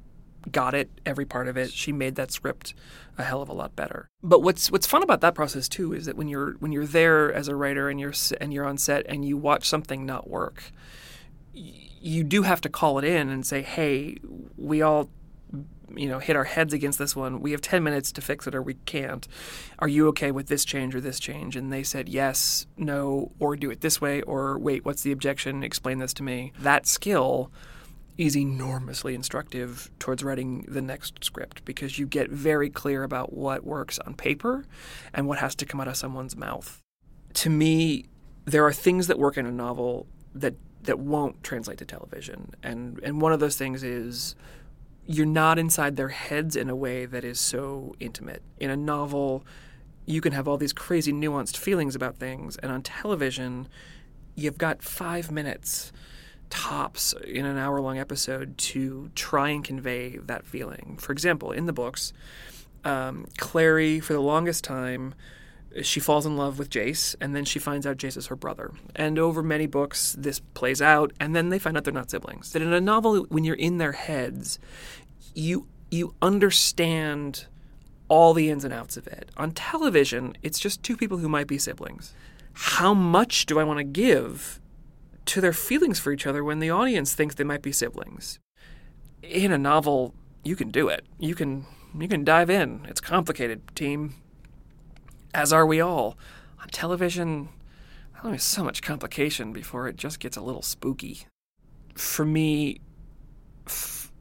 got 0.50 0.74
it, 0.74 0.90
every 1.04 1.24
part 1.24 1.48
of 1.48 1.56
it. 1.56 1.70
She 1.70 1.92
made 1.92 2.14
that 2.16 2.30
script 2.32 2.74
a 3.18 3.22
hell 3.22 3.42
of 3.42 3.48
a 3.48 3.52
lot 3.52 3.76
better. 3.76 4.08
But 4.22 4.40
what's 4.40 4.70
what's 4.70 4.86
fun 4.86 5.02
about 5.02 5.20
that 5.20 5.34
process 5.34 5.68
too 5.68 5.92
is 5.92 6.06
that 6.06 6.16
when 6.16 6.28
you're 6.28 6.52
when 6.54 6.72
you're 6.72 6.86
there 6.86 7.32
as 7.32 7.48
a 7.48 7.54
writer 7.54 7.88
and 7.88 8.00
you're 8.00 8.14
and 8.40 8.52
you're 8.52 8.64
on 8.64 8.78
set 8.78 9.06
and 9.08 9.24
you 9.24 9.36
watch 9.36 9.68
something 9.68 10.06
not 10.06 10.28
work, 10.28 10.72
you 11.52 12.24
do 12.24 12.42
have 12.42 12.60
to 12.62 12.68
call 12.68 12.98
it 12.98 13.04
in 13.04 13.28
and 13.28 13.46
say, 13.46 13.62
"Hey, 13.62 14.16
we 14.56 14.82
all 14.82 15.10
you 15.94 16.08
know 16.08 16.18
hit 16.18 16.36
our 16.36 16.44
heads 16.44 16.72
against 16.72 16.98
this 16.98 17.16
one. 17.16 17.40
We 17.40 17.52
have 17.52 17.60
10 17.60 17.82
minutes 17.82 18.12
to 18.12 18.20
fix 18.20 18.46
it 18.46 18.54
or 18.54 18.62
we 18.62 18.74
can't. 18.86 19.26
Are 19.78 19.88
you 19.88 20.08
okay 20.08 20.30
with 20.30 20.48
this 20.48 20.64
change 20.64 20.94
or 20.94 21.00
this 21.00 21.18
change? 21.18 21.56
And 21.56 21.72
they 21.72 21.82
said 21.82 22.08
yes 22.08 22.66
no 22.76 23.32
or 23.38 23.56
do 23.56 23.70
it 23.70 23.80
this 23.80 24.00
way 24.00 24.22
or 24.22 24.58
wait 24.58 24.84
what's 24.84 25.02
the 25.02 25.12
objection? 25.12 25.62
Explain 25.62 25.98
this 25.98 26.14
to 26.14 26.22
me. 26.22 26.52
That 26.58 26.86
skill 26.86 27.50
is 28.18 28.36
enormously 28.36 29.14
instructive 29.14 29.90
towards 29.98 30.22
writing 30.22 30.64
the 30.68 30.82
next 30.82 31.24
script 31.24 31.64
because 31.64 31.98
you 31.98 32.06
get 32.06 32.30
very 32.30 32.68
clear 32.68 33.02
about 33.02 33.32
what 33.32 33.64
works 33.64 33.98
on 34.00 34.14
paper 34.14 34.66
and 35.14 35.26
what 35.26 35.38
has 35.38 35.54
to 35.54 35.64
come 35.64 35.80
out 35.80 35.88
of 35.88 35.96
someone's 35.96 36.36
mouth. 36.36 36.82
To 37.34 37.50
me, 37.50 38.06
there 38.44 38.64
are 38.66 38.72
things 38.72 39.06
that 39.06 39.18
work 39.18 39.38
in 39.38 39.46
a 39.46 39.52
novel 39.52 40.06
that 40.34 40.54
that 40.84 40.98
won't 40.98 41.42
translate 41.42 41.78
to 41.78 41.84
television. 41.84 42.52
And 42.62 43.00
and 43.02 43.20
one 43.20 43.32
of 43.32 43.40
those 43.40 43.56
things 43.56 43.82
is 43.82 44.34
you're 45.06 45.26
not 45.26 45.58
inside 45.58 45.96
their 45.96 46.08
heads 46.08 46.56
in 46.56 46.70
a 46.70 46.76
way 46.76 47.04
that 47.06 47.24
is 47.24 47.40
so 47.40 47.94
intimate. 48.00 48.42
In 48.58 48.70
a 48.70 48.76
novel, 48.76 49.44
you 50.06 50.20
can 50.20 50.32
have 50.32 50.46
all 50.46 50.56
these 50.56 50.72
crazy 50.72 51.12
nuanced 51.12 51.56
feelings 51.56 51.94
about 51.94 52.16
things 52.16 52.56
and 52.58 52.70
on 52.70 52.82
television, 52.82 53.68
you've 54.34 54.58
got 54.58 54.82
5 54.82 55.30
minutes 55.30 55.92
tops 56.48 57.14
in 57.26 57.46
an 57.46 57.56
hour 57.56 57.80
long 57.80 57.98
episode 57.98 58.58
to 58.58 59.10
try 59.14 59.50
and 59.50 59.64
convey 59.64 60.18
that 60.18 60.44
feeling. 60.44 60.96
For 61.00 61.12
example, 61.12 61.52
in 61.52 61.66
the 61.66 61.72
books, 61.72 62.12
um, 62.84 63.26
Clary, 63.38 64.00
for 64.00 64.12
the 64.12 64.20
longest 64.20 64.64
time, 64.64 65.14
she 65.82 66.00
falls 66.00 66.26
in 66.26 66.36
love 66.36 66.58
with 66.58 66.70
Jace, 66.70 67.14
and 67.20 67.34
then 67.34 67.44
she 67.44 67.58
finds 67.58 67.86
out 67.86 67.96
Jace 67.96 68.16
is 68.16 68.26
her 68.26 68.36
brother. 68.36 68.72
And 68.96 69.18
over 69.18 69.42
many 69.42 69.66
books, 69.66 70.14
this 70.18 70.40
plays 70.54 70.82
out, 70.82 71.12
and 71.20 71.34
then 71.34 71.48
they 71.48 71.58
find 71.58 71.76
out 71.76 71.84
they're 71.84 71.92
not 71.92 72.10
siblings. 72.10 72.52
That 72.52 72.62
in 72.62 72.72
a 72.72 72.80
novel, 72.80 73.24
when 73.28 73.44
you're 73.44 73.54
in 73.54 73.78
their 73.78 73.92
heads, 73.92 74.58
you 75.34 75.66
you 75.90 76.14
understand 76.22 77.46
all 78.08 78.32
the 78.34 78.50
ins 78.50 78.64
and 78.64 78.74
outs 78.74 78.96
of 78.96 79.06
it. 79.06 79.30
On 79.36 79.52
television, 79.52 80.36
it's 80.42 80.58
just 80.58 80.82
two 80.82 80.96
people 80.96 81.18
who 81.18 81.28
might 81.28 81.46
be 81.46 81.58
siblings. 81.58 82.14
How 82.52 82.94
much 82.94 83.46
do 83.46 83.58
I 83.58 83.64
want 83.64 83.78
to 83.78 83.84
give 83.84 84.60
to 85.30 85.40
their 85.40 85.52
feelings 85.52 86.00
for 86.00 86.12
each 86.12 86.26
other 86.26 86.42
when 86.42 86.58
the 86.58 86.70
audience 86.70 87.14
thinks 87.14 87.36
they 87.36 87.44
might 87.44 87.62
be 87.62 87.70
siblings. 87.70 88.40
In 89.22 89.52
a 89.52 89.58
novel, 89.58 90.12
you 90.42 90.56
can 90.56 90.70
do 90.70 90.88
it. 90.88 91.06
You 91.20 91.36
can 91.36 91.66
you 91.96 92.08
can 92.08 92.24
dive 92.24 92.50
in. 92.50 92.84
It's 92.88 93.00
complicated, 93.00 93.62
team. 93.76 94.14
As 95.32 95.52
are 95.52 95.66
we 95.66 95.80
all. 95.80 96.18
On 96.60 96.68
television, 96.68 97.48
there's 98.24 98.42
so 98.42 98.64
much 98.64 98.82
complication 98.82 99.52
before 99.52 99.88
it 99.88 99.96
just 99.96 100.20
gets 100.20 100.36
a 100.36 100.40
little 100.40 100.62
spooky. 100.62 101.26
For 101.94 102.24
me, 102.24 102.80
f- 103.66 104.12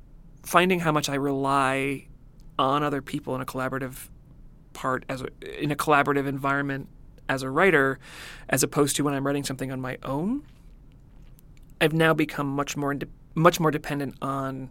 finding 0.44 0.82
how 0.82 0.92
much 0.92 1.10
I 1.10 1.16
rely 1.16 2.08
on 2.58 2.84
other 2.84 3.02
people 3.02 3.36
in 3.36 3.42
a 3.42 3.46
collaborative 3.46 4.10
part 4.74 5.04
as 5.10 5.22
a, 5.22 5.64
in 5.64 5.72
a 5.72 5.76
collaborative 5.76 6.28
environment 6.28 6.88
as 7.28 7.44
a 7.44 7.50
writer, 7.50 8.00
as 8.50 8.64
opposed 8.64 8.96
to 8.96 9.04
when 9.04 9.14
I'm 9.14 9.26
writing 9.26 9.44
something 9.44 9.72
on 9.72 9.80
my 9.80 9.98
own, 10.04 10.44
I've 11.80 11.94
now 11.94 12.14
become 12.14 12.48
much 12.48 12.76
more 12.76 12.96
much 13.36 13.60
more 13.60 13.72
dependent 13.72 14.16
on 14.22 14.70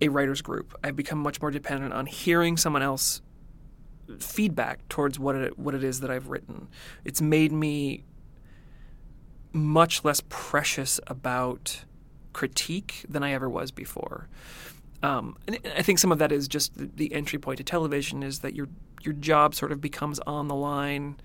a 0.00 0.08
writers 0.08 0.42
group. 0.42 0.76
I've 0.82 0.96
become 0.96 1.18
much 1.18 1.40
more 1.40 1.50
dependent 1.50 1.92
on 1.94 2.06
hearing 2.06 2.56
someone 2.56 2.82
else 2.82 3.22
feedback 4.18 4.88
towards 4.88 5.18
what 5.18 5.36
it 5.36 5.58
what 5.58 5.74
it 5.74 5.84
is 5.84 6.00
that 6.00 6.10
I've 6.10 6.28
written. 6.28 6.68
It's 7.04 7.20
made 7.20 7.52
me 7.52 8.04
much 9.52 10.04
less 10.04 10.22
precious 10.28 11.00
about 11.06 11.84
critique 12.32 13.04
than 13.08 13.22
I 13.22 13.32
ever 13.32 13.48
was 13.48 13.70
before. 13.70 14.28
Um, 15.02 15.36
and 15.46 15.58
I 15.76 15.82
think 15.82 15.98
some 15.98 16.10
of 16.10 16.18
that 16.18 16.32
is 16.32 16.48
just 16.48 16.72
the, 16.96 17.12
entry 17.12 17.38
point 17.38 17.58
to 17.58 17.64
television 17.64 18.22
is 18.22 18.40
that 18.40 18.54
your 18.54 18.68
your 19.02 19.14
job 19.14 19.54
sort 19.54 19.70
of 19.70 19.80
becomes 19.80 20.18
on 20.20 20.48
the 20.48 20.54
line 20.54 21.16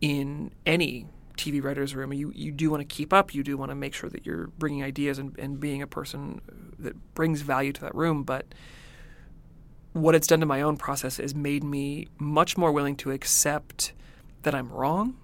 in 0.00 0.50
any 0.64 1.06
TV 1.36 1.62
writer's 1.62 1.94
room, 1.94 2.12
you, 2.12 2.32
you 2.34 2.52
do 2.52 2.70
want 2.70 2.80
to 2.80 2.84
keep 2.84 3.12
up. 3.12 3.34
You 3.34 3.42
do 3.42 3.56
want 3.56 3.70
to 3.70 3.74
make 3.74 3.94
sure 3.94 4.08
that 4.10 4.24
you're 4.24 4.48
bringing 4.58 4.82
ideas 4.82 5.18
and, 5.18 5.36
and 5.38 5.58
being 5.58 5.82
a 5.82 5.86
person 5.86 6.40
that 6.78 7.14
brings 7.14 7.40
value 7.40 7.72
to 7.72 7.80
that 7.80 7.94
room. 7.94 8.22
But 8.22 8.46
what 9.94 10.14
it's 10.14 10.26
done 10.26 10.40
to 10.40 10.46
my 10.46 10.60
own 10.60 10.76
process 10.76 11.18
is 11.18 11.34
made 11.34 11.64
me 11.64 12.08
much 12.18 12.58
more 12.58 12.72
willing 12.72 12.96
to 12.96 13.12
accept 13.12 13.92
that 14.42 14.54
I'm 14.54 14.70
wrong. 14.70 15.16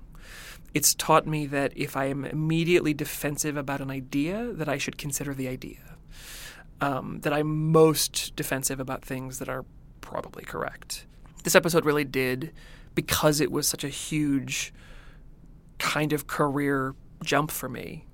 It's 0.72 0.94
taught 0.94 1.26
me 1.26 1.46
that 1.46 1.72
if 1.76 1.96
I 1.96 2.04
am 2.06 2.24
immediately 2.24 2.94
defensive 2.94 3.56
about 3.56 3.80
an 3.80 3.90
idea, 3.90 4.52
that 4.52 4.68
I 4.68 4.78
should 4.78 4.96
consider 4.96 5.34
the 5.34 5.48
idea. 5.48 5.96
Um, 6.80 7.20
that 7.22 7.32
I'm 7.32 7.72
most 7.72 8.34
defensive 8.36 8.78
about 8.78 9.04
things 9.04 9.40
that 9.40 9.48
are 9.48 9.64
probably 10.00 10.44
correct. 10.44 11.04
This 11.42 11.56
episode 11.56 11.84
really 11.84 12.04
did, 12.04 12.52
because 12.94 13.40
it 13.40 13.50
was 13.50 13.66
such 13.66 13.82
a 13.82 13.88
huge 13.88 14.72
kind 15.78 16.12
of 16.12 16.28
career 16.28 16.94
jump 17.24 17.50
for 17.50 17.68
me. 17.68 18.06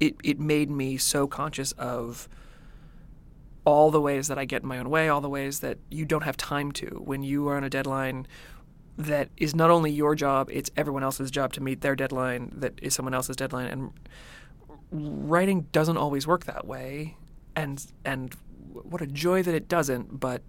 It 0.00 0.16
it 0.22 0.38
made 0.38 0.70
me 0.70 0.98
so 0.98 1.26
conscious 1.26 1.72
of 1.72 2.28
all 3.64 3.90
the 3.90 4.00
ways 4.00 4.28
that 4.28 4.38
I 4.38 4.44
get 4.44 4.62
in 4.62 4.68
my 4.68 4.78
own 4.78 4.90
way, 4.90 5.08
all 5.08 5.20
the 5.20 5.28
ways 5.28 5.60
that 5.60 5.78
you 5.90 6.04
don't 6.04 6.22
have 6.24 6.36
time 6.36 6.72
to 6.72 6.86
when 7.04 7.22
you 7.22 7.48
are 7.48 7.56
on 7.56 7.64
a 7.64 7.70
deadline 7.70 8.26
that 8.96 9.28
is 9.36 9.54
not 9.54 9.70
only 9.70 9.90
your 9.90 10.14
job, 10.14 10.48
it's 10.52 10.70
everyone 10.76 11.02
else's 11.02 11.30
job 11.30 11.52
to 11.54 11.62
meet 11.62 11.80
their 11.80 11.96
deadline 11.96 12.52
that 12.54 12.78
is 12.82 12.94
someone 12.94 13.14
else's 13.14 13.36
deadline 13.36 13.66
and 13.66 13.90
writing 14.90 15.62
doesn't 15.72 15.96
always 15.96 16.26
work 16.26 16.44
that 16.44 16.66
way 16.66 17.16
and 17.56 17.86
and 18.04 18.36
what 18.72 19.00
a 19.00 19.06
joy 19.06 19.42
that 19.42 19.54
it 19.54 19.68
doesn't, 19.68 20.20
but 20.20 20.42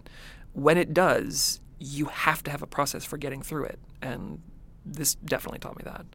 when 0.52 0.76
it 0.76 0.92
does, 0.92 1.60
you 1.78 2.06
have 2.06 2.42
to 2.42 2.50
have 2.50 2.62
a 2.62 2.66
process 2.66 3.04
for 3.04 3.18
getting 3.18 3.42
through 3.42 3.64
it 3.64 3.78
and 4.02 4.40
this 4.84 5.14
definitely 5.14 5.58
taught 5.58 5.76
me 5.76 5.82
that. 5.84 6.06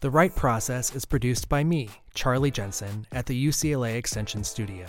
The 0.00 0.10
Write 0.10 0.36
Process 0.36 0.94
is 0.94 1.04
produced 1.04 1.48
by 1.48 1.64
me, 1.64 1.88
Charlie 2.14 2.50
Jensen, 2.50 3.06
at 3.12 3.26
the 3.26 3.48
UCLA 3.48 3.96
Extension 3.96 4.44
Studio. 4.44 4.86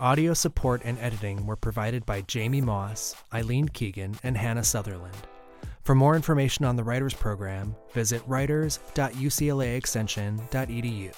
Audio 0.00 0.32
support 0.34 0.82
and 0.84 0.98
editing 0.98 1.46
were 1.46 1.54
provided 1.54 2.04
by 2.06 2.22
Jamie 2.22 2.62
Moss, 2.62 3.14
Eileen 3.32 3.68
Keegan, 3.68 4.16
and 4.22 4.36
Hannah 4.36 4.64
Sutherland. 4.64 5.16
For 5.84 5.94
more 5.94 6.16
information 6.16 6.64
on 6.64 6.74
the 6.76 6.84
Writers 6.84 7.14
Program, 7.14 7.76
visit 7.92 8.22
writers.uclaextension.edu. 8.26 11.14